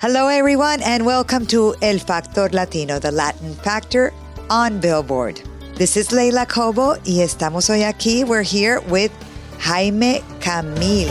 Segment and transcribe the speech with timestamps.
[0.00, 4.12] Hello, everyone, and welcome to El Factor Latino, the Latin Factor
[4.48, 5.42] on Billboard.
[5.74, 8.24] This is Leila Cobo, y estamos hoy aquí.
[8.24, 9.10] We're here with
[9.58, 11.08] Jaime Camil.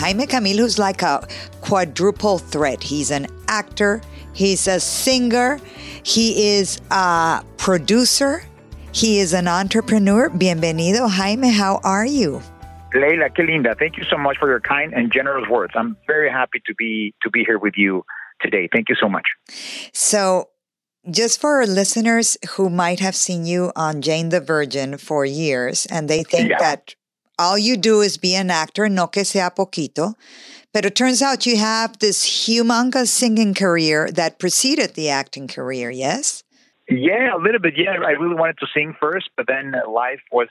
[0.00, 1.28] Jaime Camil, who's like a
[1.60, 2.82] quadruple threat.
[2.82, 4.00] He's an actor,
[4.32, 5.60] he's a singer,
[6.04, 8.44] he is a producer,
[8.92, 10.30] he is an entrepreneur.
[10.30, 11.50] Bienvenido, Jaime.
[11.50, 12.40] How are you?
[12.94, 13.74] Leila, qué linda.
[13.76, 15.72] Thank you so much for your kind and generous words.
[15.76, 18.04] I'm very happy to be to be here with you
[18.40, 18.68] today.
[18.72, 19.24] Thank you so much.
[19.92, 20.50] So,
[21.10, 25.86] just for our listeners who might have seen you on Jane the Virgin for years
[25.86, 26.58] and they think Yeah.
[26.60, 26.94] that
[27.38, 30.14] all you do is be an actor, no que sea poquito.
[30.72, 35.90] But it turns out you have this humongous singing career that preceded the acting career,
[35.90, 36.42] yes?
[36.88, 37.74] Yeah, a little bit.
[37.76, 40.48] Yeah, I really wanted to sing first, but then life was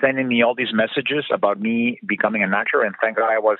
[0.00, 3.58] sending me all these messages about me becoming an actor, and thank God I was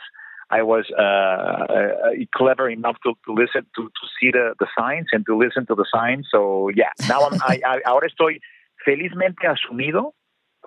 [0.51, 5.09] I was uh, uh, clever enough to, to listen to, to see the, the signs
[5.13, 6.27] and to listen to the signs.
[6.33, 8.41] So yeah, now I'm, I, I ahora estoy
[8.83, 10.15] felizmente asumido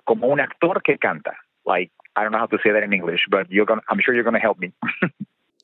[0.06, 1.34] como un actor que canta.
[1.64, 4.14] Like I don't know how to say that in English, but you're gonna I'm sure
[4.14, 4.72] you're gonna help me.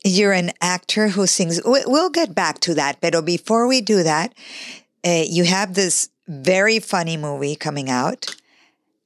[0.05, 1.59] You're an actor who sings.
[1.65, 3.01] We- We'll get back to that.
[3.01, 4.33] But before we do that,
[5.05, 8.33] uh, you have this very funny movie coming out,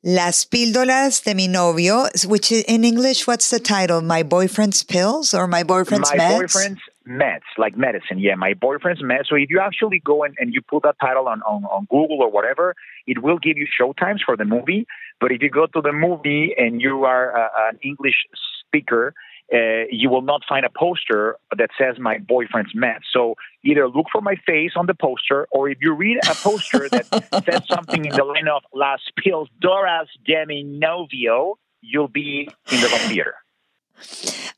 [0.04, 4.02] Las Píldoras de mi novio, which in English, what's the title?
[4.02, 6.40] My boyfriend's pills or my boyfriend's my meds?
[6.42, 8.20] boyfriend's meds, like medicine.
[8.20, 9.28] Yeah, my boyfriend's meds.
[9.28, 12.22] So if you actually go and, and you put that title on, on, on Google
[12.22, 12.76] or whatever,
[13.08, 14.86] it will give you show times for the movie.
[15.20, 18.16] But if you go to the movie and you are uh, an English
[18.66, 19.14] speaker,
[19.54, 23.04] uh, you will not find a poster that says my boyfriend's meds.
[23.12, 26.90] So either look for my face on the poster, or if you read a poster
[26.90, 27.06] that
[27.46, 32.88] says something in the line of Las Píldoras de mi novio, you'll be in the
[32.88, 33.36] wrong theater.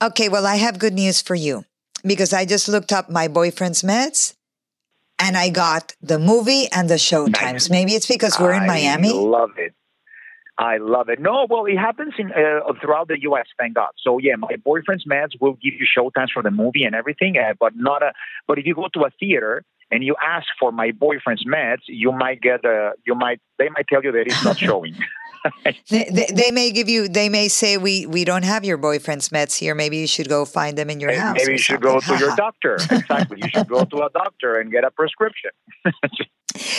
[0.02, 1.66] Okay, well, I have good news for you
[2.06, 4.36] because I just looked up my boyfriend's meds
[5.20, 7.42] and I got the movie and the show Nice.
[7.42, 7.70] times.
[7.70, 9.10] Maybe it's because we're in Miami?
[9.10, 9.14] I Miami.
[9.14, 9.74] love it.
[10.58, 11.20] I love it.
[11.20, 13.46] No, well, it happens in uh, throughout the U.S.
[13.60, 13.90] Thank God.
[14.02, 17.54] So yeah, my boyfriend's meds will give you showtimes for the movie and everything, uh,
[17.60, 18.14] but not a.
[18.48, 22.14] But if you go to a theater and you ask for my boyfriend's meds, you
[22.14, 22.94] might get a.
[23.06, 24.96] You might they might tell you that it's not showing.
[25.90, 29.30] They, they, they may give you, they may say, we, we don't have your boyfriend's
[29.30, 29.76] meds here.
[29.76, 31.38] Maybe you should go find them in your house.
[31.38, 32.76] Maybe you should go to your doctor.
[32.76, 35.52] Exactly, you should go to a doctor and get a prescription.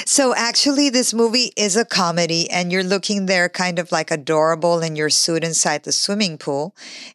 [0.06, 4.81] So actually, this movie is a comedy, and you're looking there kind of like adorable
[4.81, 6.75] in your suit inside the swimming pool.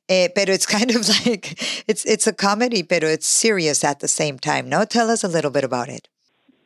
[0.10, 4.08] Eh, but it's kind of like it's it's a comedy, but it's serious at the
[4.08, 4.70] same time.
[4.70, 6.08] No, tell us a little bit about it.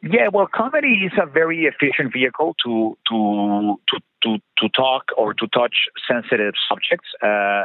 [0.01, 5.33] Yeah, well, comedy is a very efficient vehicle to to to to, to talk or
[5.33, 5.75] to touch
[6.11, 7.07] sensitive subjects.
[7.23, 7.63] Uh,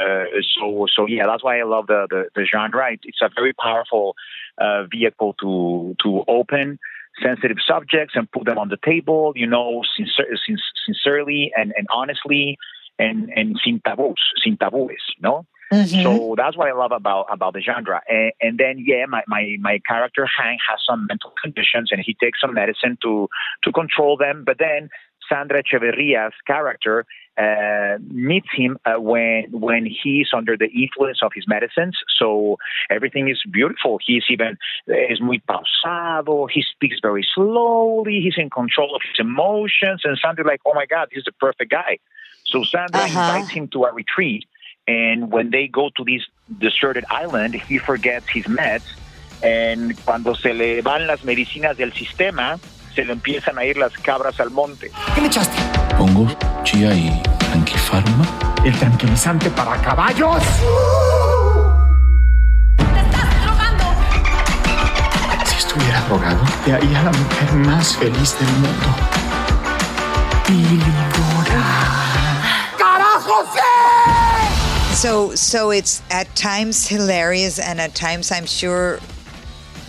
[0.00, 0.24] uh,
[0.60, 2.92] so so yeah, that's why I love the the, the genre.
[2.92, 4.14] It, it's a very powerful
[4.58, 6.78] uh, vehicle to to open
[7.22, 9.32] sensitive subjects and put them on the table.
[9.34, 12.58] You know, sincer- sin- sincerely and, and honestly,
[12.98, 15.04] and and sin tabus, sin tabúes.
[15.20, 15.46] No.
[15.72, 16.02] Mhm.
[16.02, 18.02] So that's what I love about about the genre.
[18.06, 22.14] And, and then yeah, my, my my character Hank has some mental conditions, and he
[22.22, 23.28] takes some medicine to
[23.64, 24.44] to control them.
[24.44, 24.90] But then
[25.32, 27.06] Sandra Echeverria's character
[27.38, 31.96] uh, meets him uh, when when he's under the influence of his medicines.
[32.18, 32.58] So
[32.90, 33.98] everything is beautiful.
[34.06, 36.46] He's even es muy pausado.
[36.52, 38.20] He speaks very slowly.
[38.22, 40.02] He's in control of his emotions.
[40.04, 41.98] And Sandra's like, oh my God, he's the perfect guy.
[42.46, 43.18] So Sandra Uh-huh.
[43.18, 44.44] invites him to a retreat.
[44.86, 46.22] And when they go to this
[46.58, 48.88] deserted island, he forgets his meds.
[49.42, 52.60] And cuando se le van las medicinas del sistema,
[52.94, 54.90] se le empiezan a ir las cabras al monte.
[55.14, 55.56] ¿Qué me echaste?
[55.98, 58.26] Hongos, chía y tranquifarma.
[58.64, 60.42] ¿El tranquilizante para caballos?
[65.44, 68.86] Si estuviera drogado, te haría la mujer más feliz del mundo.
[70.46, 71.64] Pilidora.
[72.78, 73.58] ¡Carajo, sí!
[74.94, 79.00] So so it's at times hilarious, and at times I'm sure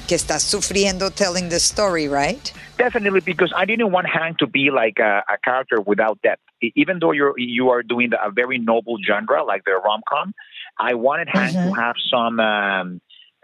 [0.07, 2.51] que estás sufriendo telling the story, right?
[2.77, 6.41] Definitely, because I didn't want Hank to be like a, a character without depth.
[6.75, 10.33] Even though you're you are doing a very noble genre like the rom com,
[10.79, 13.01] I wanted Hank to have some, um,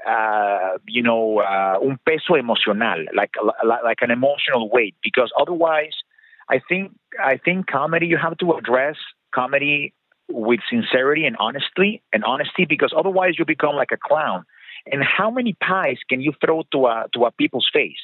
[0.08, 3.32] uh, you know, uh, un peso emocional, like
[3.64, 4.96] like like an emotional weight.
[5.04, 5.96] Because otherwise,
[6.50, 6.92] I think
[7.24, 8.96] I think comedy you have to address
[9.34, 9.94] comedy
[10.30, 14.46] with sincerity and honesty and honesty because otherwise you become like a clown.
[14.92, 18.00] And how many pies can you throw to a to a people's face?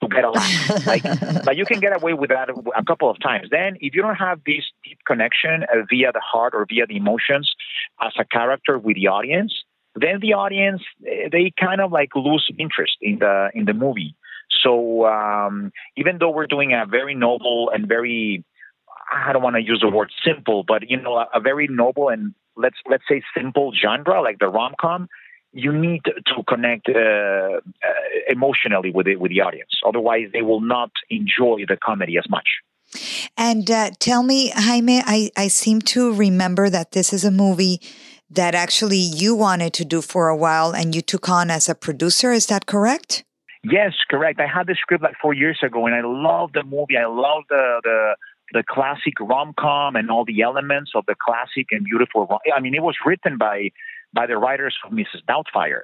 [0.00, 0.86] to get a laugh.
[0.86, 1.04] like,
[1.46, 3.48] like you can get away with that a couple of times.
[3.50, 6.96] Then, if you don't have this deep connection uh, via the heart or via the
[6.96, 7.52] emotions
[8.00, 9.52] as a character with the audience,
[9.94, 14.14] then the audience eh, they kind of like lose interest in the in the movie.
[14.62, 18.44] So um, even though we're doing a very noble and very
[19.12, 22.08] I don't want to use the word simple, but you know, a, a very noble
[22.08, 25.08] and let's let's say simple genre like the rom com,
[25.52, 27.60] you need to connect uh, uh,
[28.28, 29.80] emotionally with it with the audience.
[29.86, 32.48] Otherwise, they will not enjoy the comedy as much.
[33.36, 37.80] And uh, tell me, Jaime, I, I seem to remember that this is a movie
[38.30, 41.74] that actually you wanted to do for a while and you took on as a
[41.74, 42.32] producer.
[42.32, 43.24] Is that correct?
[43.64, 44.40] Yes, correct.
[44.40, 46.96] I had the script like four years ago, and I love the movie.
[46.96, 48.16] I love the the
[48.52, 52.26] the classic rom com and all the elements of the classic and beautiful.
[52.26, 53.70] Rom- I mean, it was written by
[54.12, 55.22] by the writers of Mrs.
[55.28, 55.82] Doubtfire.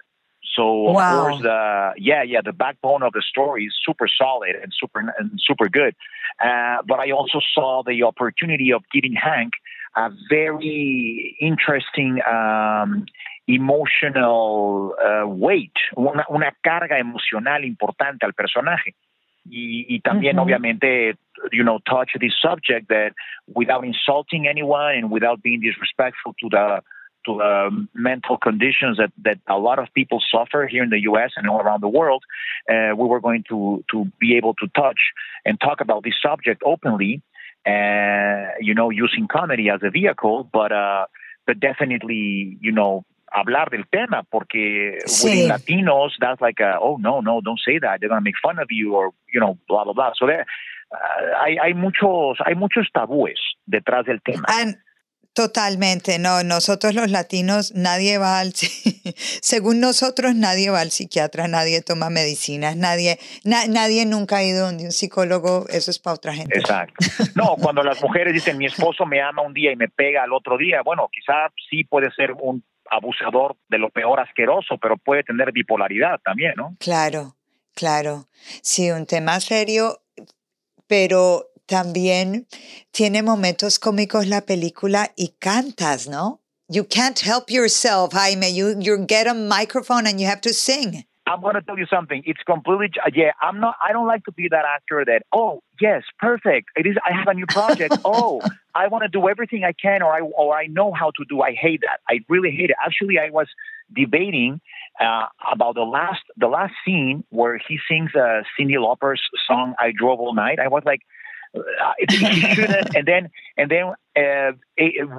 [0.55, 1.09] So of Wow.
[1.09, 5.41] course, the yeah, yeah, the backbone of the story is super solid and super and
[5.43, 5.95] super good.
[6.45, 9.53] Uh, but I also saw the opportunity of giving Hank
[9.97, 13.07] a very interesting um,
[13.47, 18.95] emotional uh, weight, una, una carga emocional importante al personaje.
[19.47, 20.45] Y, y también, Ujú.
[20.45, 21.17] obviamente,
[21.53, 23.13] you know, touch this subject that
[23.55, 26.83] without insulting anyone and without being disrespectful to the
[27.27, 31.33] to the mental conditions that, that a lot of people suffer here in the U.S.
[31.37, 32.23] and all around the world,
[32.71, 35.01] uh, we were going to to be able to touch
[35.45, 37.23] and talk about this subject openly,
[37.67, 41.07] uh, you know, using comedy as a vehicle, but uh,
[41.47, 45.25] but definitely, you know, hablar del tema porque Sí.
[45.25, 48.01] within Latinos, that's like, a, oh no, no, don't say that.
[48.01, 50.13] They're gonna make fun of you, or you know, blah blah blah.
[50.15, 50.47] So there,
[50.93, 54.45] uh, hay hay muchos hay muchos tabúes detrás del tema.
[54.49, 54.77] And
[55.35, 58.53] totalmente, no, nosotros los latinos, nadie va al,
[59.43, 64.67] según nosotros, nadie va al psiquiatra, nadie toma medicinas, nadie, na- nadie nunca ha ido
[64.67, 66.59] donde un psicólogo, eso es para otra gente.
[66.59, 66.95] Exacto.
[67.35, 70.33] No, cuando las mujeres dicen mi esposo me ama un día y me pega al
[70.33, 75.25] otro día, bueno, quizá sí puede ser un abusador de lo peor asqueroso, pero puede
[75.25, 76.77] tener bipolaridad también, ¿no?
[76.79, 77.35] Claro,
[77.75, 78.29] claro.
[78.63, 80.01] Sí, un tema serio,
[80.87, 82.47] pero también
[82.91, 86.41] tiene momentos cómicos la película y cantas, ¿no?
[86.69, 88.51] You can't help yourself, Jaime.
[88.51, 91.05] You you get a microphone and you have to sing.
[91.27, 92.23] I'm going to tell you something.
[92.27, 93.33] It's completely yeah.
[93.41, 93.77] I'm not.
[93.83, 96.69] I don't like to be that actor that oh yes, perfect.
[96.77, 96.97] It is.
[97.05, 97.97] I have a new project.
[98.05, 98.43] oh,
[98.75, 101.41] I want to do everything I can, or I or I know how to do.
[101.41, 102.01] I hate that.
[102.09, 102.77] I really hate it.
[102.85, 103.49] Actually, I was
[103.95, 104.61] debating
[105.01, 109.93] uh, about the last the last scene where he sings uh, Cyndi Lauper's song "I
[109.97, 111.01] Drove All Night." I was like.
[111.55, 114.53] And then and then uh,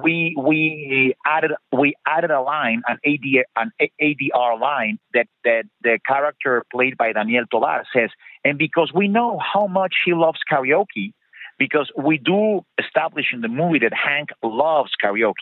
[0.02, 5.98] we we added we added a line an AD an ADR line that that the
[6.06, 8.10] character played by Daniel Tovar says,
[8.44, 11.12] and because we know how much he loves karaoke,
[11.58, 15.34] because we do establish in the movie that Hank loves karaoke.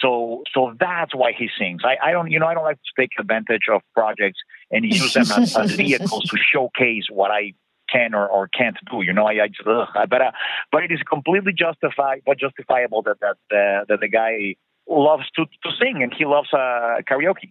[0.00, 1.82] So so that's why he sings.
[1.84, 4.40] I, I don't you know I don't like to take advantage of projects
[4.72, 7.52] and use them as, as vehicles to showcase what I
[7.88, 9.02] can or, or can't do.
[9.02, 10.32] You know, I, I just, ugh, but uh,
[10.72, 14.56] but it is completely justified, but justifiable that that uh, that the guy
[14.88, 17.50] loves to to sing and he loves uh, karaoke.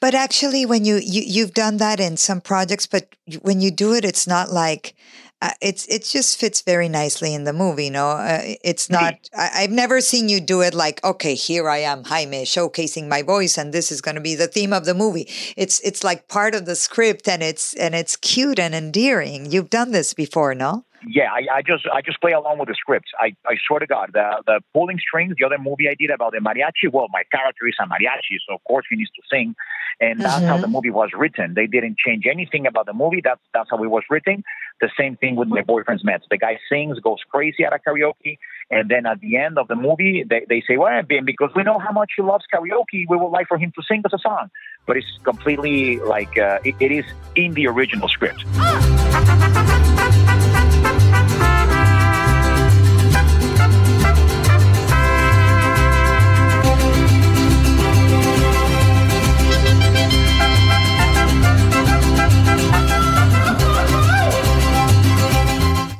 [0.00, 3.94] But actually, when you, you you've done that in some projects, but when you do
[3.94, 4.94] it, it's not like
[5.42, 7.90] uh, it's it just fits very nicely in the movie.
[7.90, 9.14] No, uh, it's not.
[9.36, 13.22] I, I've never seen you do it like, okay, here I am, Jaime, showcasing my
[13.22, 15.28] voice, and this is going to be the theme of the movie.
[15.56, 19.50] It's it's like part of the script, and it's and it's cute and endearing.
[19.52, 20.84] You've done this before, no?
[21.08, 23.12] Yeah, I, I just I just play along with the scripts.
[23.20, 26.32] I, I swear to God, the the pulling strings, the other movie I did about
[26.32, 26.92] the mariachi.
[26.92, 29.54] Well, my character is a mariachi, so of course he needs to sing,
[30.00, 31.54] and that's how the movie was written.
[31.54, 33.20] They didn't change anything about the movie.
[33.22, 34.42] That's that's how it was written.
[34.80, 36.24] The same thing with my boyfriend's Mets.
[36.28, 38.38] The guy sings, goes crazy at a karaoke,
[38.70, 41.62] and then at the end of the movie, they, they say, "Well, Ben, because we
[41.62, 44.18] know how much he loves karaoke, we would like for him to sing us a
[44.18, 44.50] song."
[44.86, 47.04] But it's completely like uh, it, it is
[47.36, 48.44] in the original script.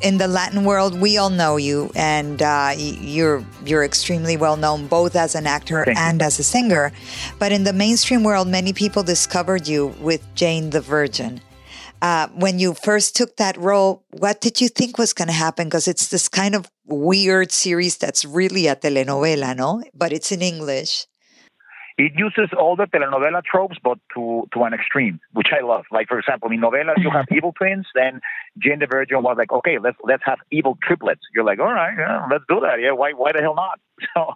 [0.06, 4.86] In the Latin world, we all know you, and uh, you're you're extremely well known
[4.86, 6.04] both as an actor Thank you.
[6.04, 6.92] and as a singer.
[7.40, 11.40] But in the mainstream world, many people discovered you with Jane the Virgin.
[12.00, 15.66] Uh, when you first took that role, what did you think was going to happen?
[15.66, 19.82] Because it's this kind of weird series that's really a telenovela, no?
[19.92, 21.06] But it's in English.
[21.98, 25.84] It uses all the telenovela tropes, but to to an extreme, which I love.
[25.90, 27.86] Like for example, in novelas you have evil twins.
[27.94, 28.20] Then
[28.58, 31.22] Jane the Virgin was like, okay, let's let's have evil triplets.
[31.34, 32.80] You're like, all right, yeah, let's do that.
[32.80, 33.80] Yeah, why why the hell not?
[34.14, 34.34] So,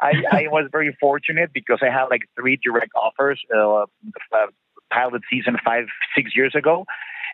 [0.00, 3.40] I I was very fortunate because I had like three direct offers.
[3.54, 3.84] Uh,
[4.32, 4.46] uh,
[4.92, 6.86] pilot season five six years ago,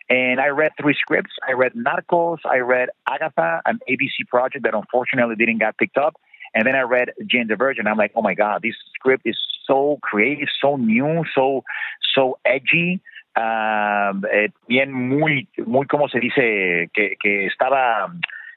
[0.09, 1.31] and I read three scripts.
[1.47, 6.15] I read Narcos, I read Agatha, an ABC project that unfortunately didn't get picked up.
[6.53, 7.87] And then I read Jane the.
[7.87, 11.63] I'm like, oh my God, this script is so creative, so new, so,
[12.15, 13.01] so edgy.
[13.35, 16.89] Um, eh, bien, muy, muy, ¿cómo se dice?
[16.93, 18.13] Que, que estaba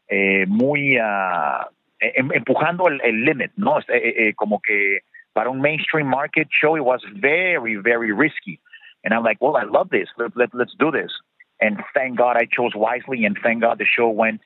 [0.09, 1.65] eh, muy uh,
[2.01, 3.79] empujando el, el limit, ¿no?
[3.89, 5.01] Eh, como que
[5.33, 8.61] para un mainstream market show, it was very, very risky.
[9.05, 10.09] And I'm like, well, I love this.
[10.19, 11.13] Let, let, let's do this.
[11.61, 14.41] And thank God I chose wisely, and thank God the show went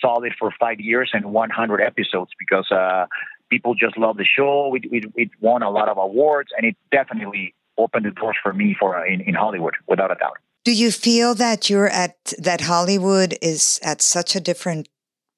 [0.00, 3.06] solid for five years and 100 episodes because uh,
[3.50, 4.74] people just love the show.
[4.74, 8.52] It, it, it, won a lot of awards, and it definitely opened the doors for
[8.52, 10.38] me for uh, in, in Hollywood, without a doubt.
[10.64, 14.88] Do you feel that you're at that Hollywood is at such a different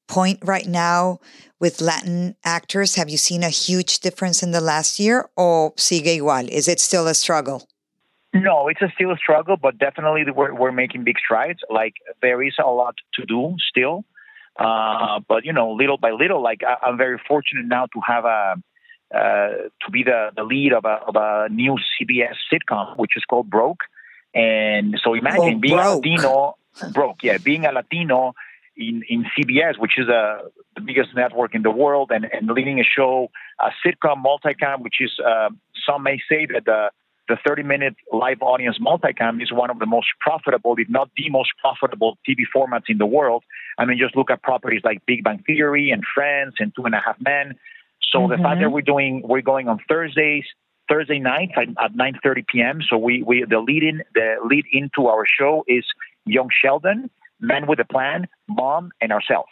[0.07, 1.21] point right now
[1.59, 2.97] with Latin actors?
[2.97, 6.49] Have you seen a huge difference in the last year, or sigue igual?
[6.49, 7.67] Is it still a struggle?
[8.35, 11.61] No, it's a still a struggle, but definitely we're, we're making big strides.
[11.71, 14.05] Like there is a lot to do still,
[14.57, 16.43] uh, but you know, little by little.
[16.43, 18.55] Like I, am very fortunate now to have a
[19.15, 19.49] uh,
[19.85, 23.51] to be the, the lead of a of a new CBS sitcom, which is called
[23.51, 23.85] Broke.
[24.35, 25.87] And so imagine oh, being broke.
[25.87, 26.57] a Latino,
[26.93, 28.35] broke, yeah, being a Latino
[28.77, 30.39] in, in CBS, which is a, uh,
[30.75, 33.31] the biggest network in the world, and, and leading a show,
[33.61, 35.51] a sitcom, multicam, which is uh,
[35.87, 36.91] some may say that the
[37.29, 41.31] the 30 minute live audience multicam is one of the most profitable, if not the
[41.31, 43.45] most profitable TV formats in the world.
[43.79, 46.95] I mean, just look at properties like Big Bang Theory and Friends and Two and
[46.95, 47.55] a Half Men.
[48.13, 48.31] So mm-hmm.
[48.31, 48.75] the fact that mm-hmm.
[48.75, 50.45] we're doing, we're going on Thursdays,
[50.89, 52.81] Thursday nights at, at 9:30 p.m.
[52.89, 55.85] So we, we the lead in the lead into our show is
[56.27, 59.51] Young Sheldon, Men with a Plan, Mom, and ourselves.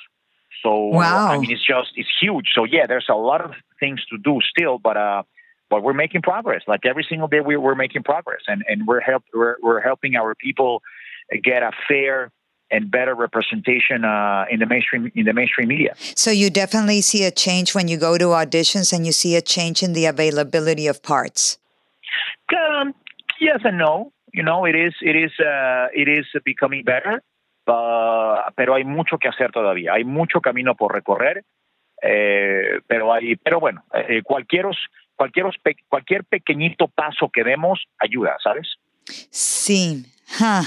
[0.63, 1.29] So wow.
[1.29, 2.51] I mean, it's just it's huge.
[2.55, 5.23] So yeah, there's a lot of things to do still, but uh,
[5.73, 6.63] but we're making progress.
[6.73, 10.13] Like every single day, we, we're making progress, and and we're help we're, we're helping
[10.21, 10.83] our people
[11.49, 12.31] get a fair
[12.71, 15.93] and better representation uh, in the mainstream in the mainstream media.
[16.25, 19.45] So you definitely see a change when you go to auditions, and you see a
[19.57, 21.59] change in the availability of parts.
[22.61, 22.95] Um,
[23.41, 24.13] yes and no.
[24.35, 27.15] You know, it is it is uh, it is becoming better,
[27.67, 29.93] uh, pero hay mucho que hacer todavía.
[29.97, 31.45] Hay mucho camino por recorrer.
[32.05, 34.67] Eh, pero hay, pero bueno, eh, cualquier
[35.17, 35.47] cualquier,
[35.89, 38.79] cualquier pequeñito paso que demos ayuda, ¿sabes?
[39.31, 40.05] Sí.
[40.39, 40.63] Huh.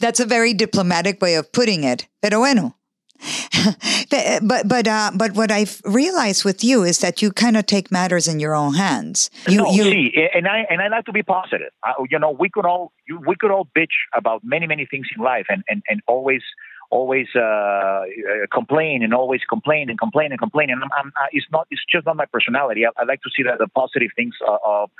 [0.00, 2.06] That's a very diplomatic way of putting it.
[2.22, 2.74] Pero bueno.
[4.42, 7.90] but but uh, but what I've realized with you is that you kind of take
[7.90, 9.30] matters in your own hands.
[9.48, 11.72] You, no, you, see, and I and I like to be positive.
[11.82, 12.92] Uh, you know, we could all
[13.26, 16.42] we could all bitch about many many things in life, and and and always
[16.90, 18.04] always uh, uh,
[18.52, 20.70] complain and always complain and complain and complain.
[20.70, 22.86] And I'm, I'm, it's not, it's just not my personality.
[22.86, 24.90] I, I like to see that the positive things of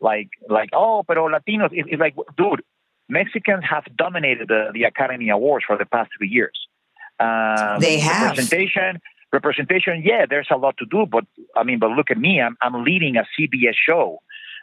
[0.00, 2.62] like, like, oh, pero Latinos, it, it's like, dude,
[3.08, 6.58] Mexicans have dominated the, the Academy Awards for the past three years.
[7.20, 9.00] Um, they have representation.
[9.32, 11.24] Representation, yeah, there's a lot to do, but
[11.56, 12.38] I mean, but look at me.
[12.38, 14.18] I'm, I'm leading a CBS show.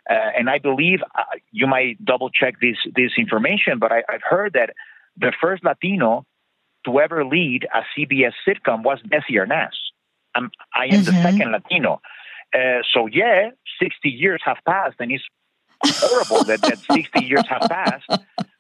[0.07, 4.21] Uh, and I believe uh, you might double check this this information, but I, I've
[4.27, 4.71] heard that
[5.17, 6.25] the first Latino
[6.85, 9.71] to ever lead a CBS sitcom was Desi Arnaz.
[10.35, 11.03] I'm, I am mm-hmm.
[11.05, 12.01] the second Latino.
[12.53, 13.49] Uh, so, yeah,
[13.81, 15.23] 60 years have passed, and it's
[15.83, 18.09] horrible that, that 60 years have passed.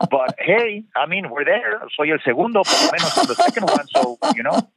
[0.09, 1.81] But hey, I mean, we're there.
[1.95, 3.87] Soy el segundo, por lo menos I'm the second one.
[3.87, 4.69] So, you know.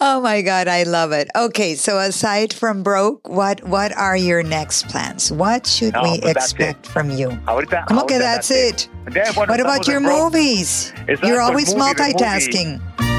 [0.00, 1.28] Oh my god i love it.
[1.34, 5.32] Okay so aside from broke what what are your next plans?
[5.32, 7.28] What should no, we expect from you?
[7.46, 9.36] Ahorita, como que that's, that's it, it.
[9.36, 10.92] what about your movies?
[11.22, 13.11] You're always movie, multitasking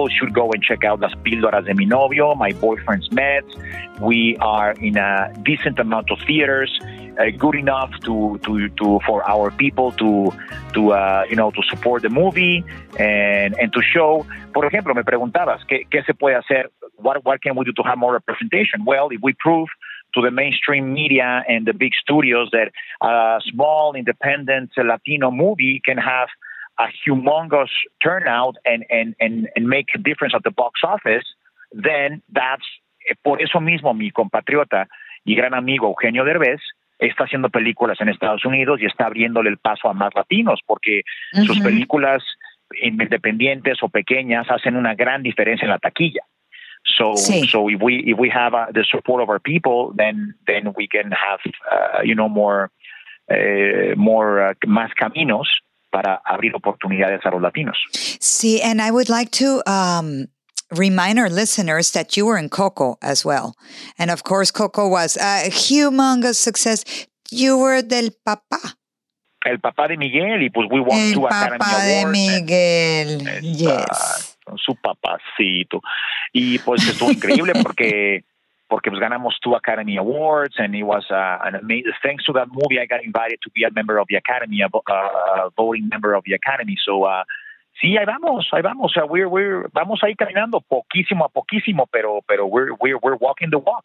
[0.00, 3.50] people should go and check out Las Píldoras de mi novio, my boyfriend's meds.
[4.00, 6.70] We are in a decent amount of theaters,
[7.18, 10.32] uh, good enough to, to, to for our people to
[10.74, 12.64] to uh, you know to support the movie
[12.98, 14.26] and and to show.
[14.54, 16.70] Por ejemplo, me preguntabas qué, qué se puede hacer.
[16.96, 18.84] What what can we do to have more representation?
[18.86, 19.68] Well, if we prove
[20.14, 25.98] to the mainstream media and the big studios that a small independent Latino movie can
[25.98, 26.28] have
[26.80, 27.70] a humongous
[28.02, 31.26] turnout and, and, and, and make a difference at the box office,
[31.72, 32.64] then that's,
[33.22, 34.88] por eso mismo mi compatriota
[35.24, 36.60] y gran amigo Eugenio Derbez
[36.98, 41.02] está haciendo películas en Estados Unidos y está abriéndole el paso a más latinos, porque
[41.32, 42.22] sus películas
[42.82, 46.22] independientes o pequeñas hacen una gran diferencia en la taquilla.
[46.84, 47.46] So, sí.
[47.46, 50.88] so if we if we have uh, the support of our people, then then we
[50.88, 52.70] can have uh, you know more
[53.30, 55.46] uh, more uh, más caminos
[55.90, 57.76] para abrir oportunidades a los latinos.
[58.20, 60.26] Sí, and I would like to um,
[60.70, 63.54] remind our listeners that you were in Coco as well.
[63.98, 66.84] And of course, Coco was a humongous success.
[67.30, 68.74] You were del papá.
[69.44, 73.40] El papá de Miguel, y pues we won El two Academy papá de and- Miguel.
[73.42, 74.36] Yes.
[74.64, 75.80] su papacito.
[76.32, 78.24] Y pues estuvo increíble porque
[78.70, 81.92] porque pues ganamos two Academy Awards and it was uh, an amazing.
[82.02, 84.68] Thanks to that movie, I got invited to be a member of the Academy, a,
[84.72, 86.76] uh, voting member of the Academy.
[86.86, 87.24] So uh,
[87.82, 88.92] sí, ahí vamos, ahí vamos.
[88.94, 93.50] Sea, we're, we're, vamos ahí caminando poquísimo a poquísimo, pero pero we're we're we're walking
[93.50, 93.84] the walk.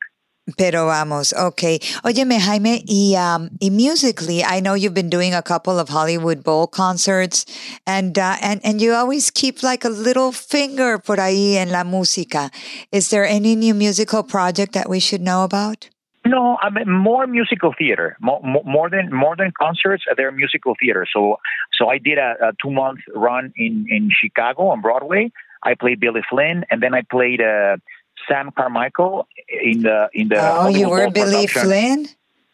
[0.57, 1.79] Pero vamos, okay.
[2.03, 6.43] Óyeme, Jaime, y, um, y musically, I know you've been doing a couple of Hollywood
[6.43, 7.47] Bowl concerts,
[7.87, 11.83] and, uh, and, and you always keep like a little finger por ahí en la
[11.83, 12.51] música.
[12.91, 15.89] Is there any new musical project that we should know about?
[16.27, 20.05] No, I mean more musical theater, more, more than more than concerts.
[20.17, 21.05] They're musical theater.
[21.11, 21.37] So,
[21.77, 25.31] so I did a, a two month run in in Chicago on Broadway.
[25.61, 27.77] I played Billy Flynn, and then I played uh,
[28.27, 30.37] Sam Carmichael in the in the.
[30.37, 31.61] oh, you Hollywood were Bowl Billy production.
[31.63, 32.07] Flynn?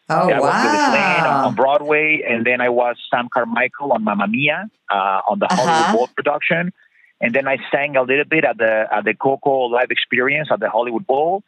[0.08, 1.46] Oh, Yeah, I was Billy Flynn on, wow.
[1.46, 5.68] on Broadway, and then I was Sam Carmichael on Mamma Mia uh, on the Hollywood
[5.74, 5.96] Uh-huh.
[5.96, 6.72] Bowl production,
[7.20, 10.60] and then I sang a little bit at the at the Coco live experience at
[10.60, 11.42] the Hollywood Bowl,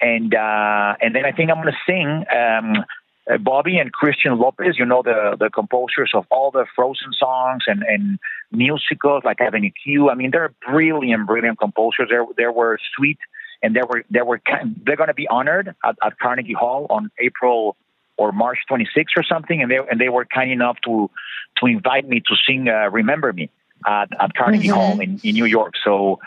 [0.00, 2.24] and uh, and then I think I'm going to sing.
[2.36, 2.84] Um,
[3.30, 7.64] uh, Bobby and Kristen Lopez, you know the the composers of all the Frozen songs
[7.66, 8.18] and and
[8.50, 10.08] musicals like Avenue Q.
[10.10, 12.08] I mean, they're brilliant, brilliant composers.
[12.10, 13.18] They they were sweet,
[13.62, 14.40] and they were they were
[14.84, 17.76] they're going to be honored at, at Carnegie Hall on April
[18.16, 21.10] or March 26th or something, and they and they were kind enough to
[21.58, 23.50] to invite me to sing uh, "Remember Me"
[23.86, 24.74] at, at Carnegie Mhm.
[24.74, 25.74] Hall in, in New York.
[25.84, 26.18] So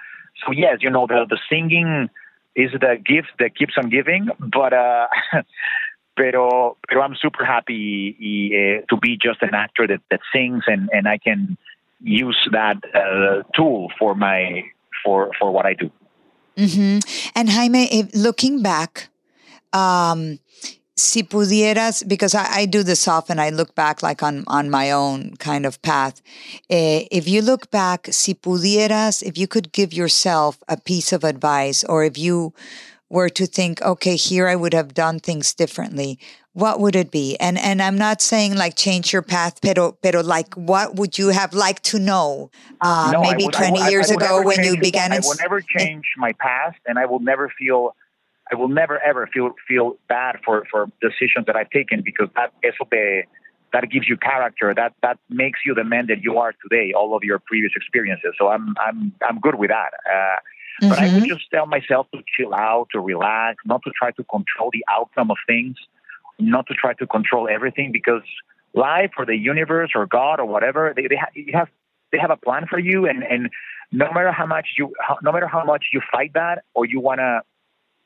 [0.45, 2.09] so yes, you know the the singing
[2.55, 4.73] is the gift that keeps on giving, but.
[4.73, 5.07] uh
[6.15, 8.13] Pero, pero I'm super happy
[8.53, 11.58] uh, to be just an actor that, that sings and, and I can
[12.03, 14.62] use that uh, tool for my
[15.03, 15.89] for for what I do.
[16.57, 16.99] Hmm
[17.35, 19.09] And Jaime, if, looking back,
[19.73, 20.39] um,
[20.95, 24.91] si pudieras, because I, I do this often, I look back like on, on my
[24.91, 26.21] own kind of path.
[26.69, 31.23] Eh, if you look back, si pudieras, if you could give yourself a piece of
[31.23, 32.53] advice, or if you
[33.13, 36.17] were to think, okay, here I would have done things differently,
[36.54, 37.38] what would it be?
[37.39, 41.28] And and I'm not saying like change your path, pero pero like what would you
[41.30, 42.49] have liked to know
[42.82, 45.12] uh, No, maybe would- 20 will- years I will ago when you began?
[45.13, 47.95] I will never change my past, and I will never feel.
[48.52, 52.49] I will never ever feel feel bad for for decisions that I've taken because that
[52.69, 53.23] eso te,
[53.73, 54.73] that gives you character.
[54.82, 56.93] That that makes you the man that you are today.
[56.99, 58.34] All of your previous experiences.
[58.39, 59.91] So I'm I'm I'm good with that.
[60.15, 60.38] Uh,
[60.81, 61.27] but I would Mhm.
[61.27, 65.31] just tell myself to chill out, to relax, not to try to control the outcome
[65.31, 65.77] of things,
[66.39, 68.23] not to try to control everything because
[68.73, 71.69] life or the universe or God or whatever, they, they, ha- you have,
[72.12, 73.07] they have a plan for you.
[73.07, 73.49] And, and
[73.91, 76.99] no matter how much you, how, no matter how much you fight that or you
[76.99, 77.41] want to,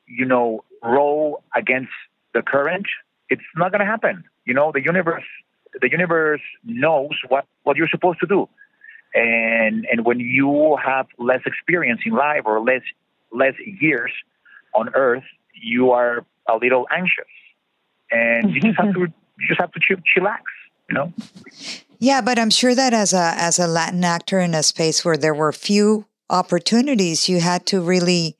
[0.06, 1.92] you know, row against
[2.34, 2.86] the current,
[3.30, 4.24] it's not going to happen.
[4.44, 5.24] You know, the universe,
[5.80, 8.48] the universe knows what, what you're supposed to do
[9.14, 12.82] and and when you have less experience in life or less
[13.32, 14.12] less years
[14.74, 15.24] on earth
[15.60, 17.24] you are a little anxious.
[18.10, 19.00] And you just have to
[19.38, 20.40] you just have to chill, chillax
[20.88, 21.12] you know?
[21.98, 25.16] Yeah, but I'm sure that as a as a Latin actor in a space where
[25.16, 28.36] there were few opportunities, you had to really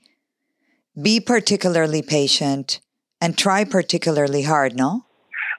[1.01, 2.81] be particularly patient
[3.21, 5.05] and try particularly hard, no?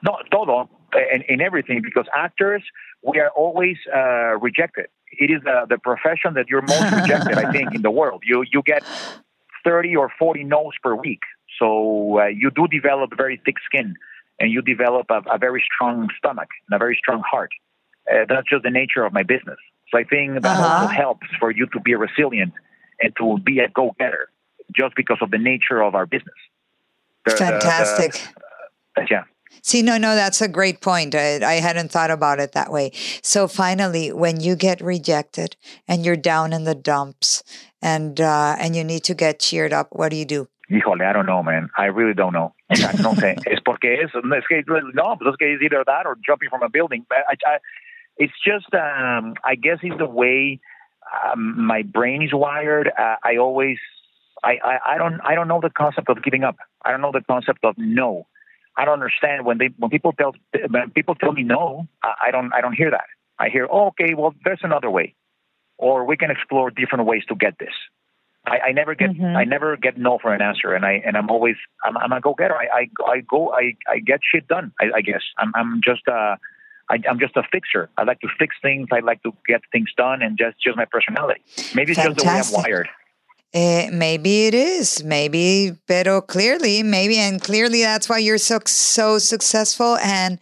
[0.02, 0.68] no todo
[1.12, 2.62] in, in everything because actors
[3.02, 7.50] we are always uh, rejected it is the, the profession that you're most rejected i
[7.52, 8.22] think in the world.
[8.24, 8.82] You you get
[9.64, 11.22] 30 or 40 no's per week.
[11.58, 13.94] So uh, you do develop very thick skin
[14.38, 17.50] and you develop a, a very strong stomach and a very strong heart.
[18.10, 19.58] Uh, that's just the nature of my business.
[19.90, 20.66] So i think that Uh-huh.
[20.82, 22.52] also helps for you to be resilient
[23.02, 24.28] and to be a go-getter
[24.80, 26.40] just because of the nature of our business.
[27.24, 28.12] The- the- the- Fantastic.
[29.10, 29.24] yeah
[29.62, 31.14] See, no, no, that's a great point.
[31.14, 32.92] I, I hadn't thought about it that way.
[33.22, 37.42] So finally, when you get rejected and you're down in the dumps
[37.82, 40.48] and uh, and you need to get cheered up, what do you do?
[40.70, 41.68] Híjole, I don't know, man.
[41.76, 42.54] I really don't know.
[42.70, 43.36] No sé.
[43.46, 44.62] es porque es, es que,
[44.94, 47.04] no, pues es que it's either that or jumping from a building.
[47.08, 47.58] But I, I,
[48.16, 50.60] it's just, um, I guess it's the way
[51.26, 52.88] um, my brain is wired.
[52.88, 53.78] Uh, I always,
[54.44, 56.56] I, I, I don't, I don't know the concept of giving up.
[56.84, 58.26] I don't know the concept of no.
[58.76, 60.34] I don't understand when they when people tell
[60.68, 63.06] when people tell me no, I, I don't I don't hear that.
[63.38, 65.14] I hear, oh, okay, well, there's another way,
[65.78, 67.72] or we can explore different ways to get this.
[68.46, 69.36] I, I never get Mhm.
[69.36, 72.20] I never get no for an answer, and I and I'm always I'm, I'm a
[72.20, 72.56] go getter.
[72.56, 74.72] I, I I go I I get shit done.
[74.80, 76.36] I, I guess I'm I'm just uh
[76.90, 77.88] I, I'm just a fixer.
[77.96, 78.88] I like to fix things.
[78.92, 81.42] I like to get things done, and just just my personality.
[81.74, 82.88] Maybe it's just the way I'm wired.
[83.52, 85.02] Eh, maybe it is.
[85.02, 89.96] Maybe, pero clearly, maybe, and clearly that's why you're so so successful.
[89.96, 90.38] And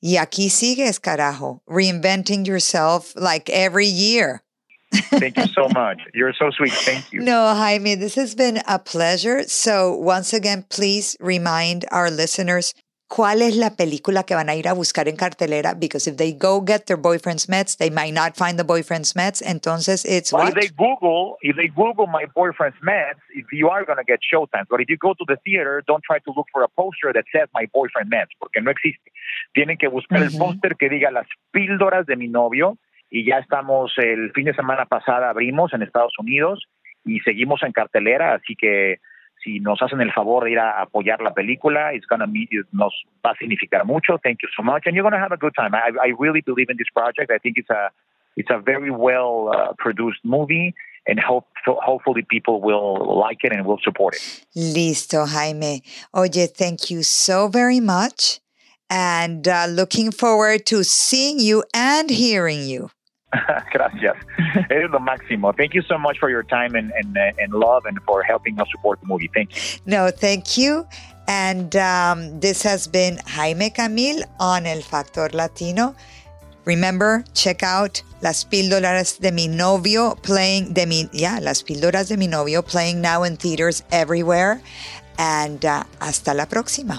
[0.00, 4.42] y aquí sigues, carajo, reinventing yourself like every year.
[4.92, 6.00] Thank you so much.
[6.14, 6.72] You're so sweet.
[6.72, 7.20] Thank you.
[7.20, 9.42] No, Jaime, this has been a pleasure.
[9.42, 12.72] So, once again, please remind our listeners
[13.08, 16.32] cuál es la película que van a ir a buscar en cartelera because if they
[16.34, 19.42] go get their boyfriend's meds, they might not find the boyfriend's meds.
[19.42, 20.50] Entonces, it's Well, what?
[20.50, 24.20] if they Google, if they Google my boyfriend's meds, if you are going to get
[24.20, 24.66] showtimes.
[24.68, 27.24] But if you go to the theater, don't try to look for a poster that
[27.32, 29.10] says my boyfriend meds, porque no existe.
[29.54, 32.76] Tienen que buscar el póster que diga las píldoras de mi novio.
[33.10, 36.68] Y ya estamos, el fin de semana pasada abrimos en Estados Unidos
[37.06, 38.98] y seguimos en cartelera, así que
[39.42, 42.92] si nos hacen el favor de ir a apoyar la película, it's gonna mean, nos
[43.24, 44.18] va a significar mucho.
[44.18, 45.74] Thank you so much, and you're gonna have a good time.
[45.74, 47.30] I, I really believe in this project.
[47.30, 47.90] I think it's a
[48.36, 50.74] it's a very well uh, produced movie,
[51.06, 54.44] and hope hopefully people will like it and will support it.
[54.56, 55.82] Listo, Jaime.
[56.14, 58.40] Oye, thank you so very much.
[58.90, 62.90] And uh, looking forward to seeing you and hearing you.
[63.72, 64.16] Gracias.
[64.70, 65.52] Eres máximo.
[65.52, 68.58] Thank you so much for your time and, and, uh, and love and for helping
[68.60, 69.30] us support the movie.
[69.34, 69.80] Thank you.
[69.86, 70.86] No, thank you.
[71.26, 75.94] And um, this has been Jaime Camil on El Factor Latino.
[76.64, 82.16] Remember, check out Las Píldoras de mi novio playing de mi yeah, Las Píldoras de
[82.16, 84.60] mi novio playing now in theaters everywhere.
[85.18, 86.98] And uh, hasta la próxima.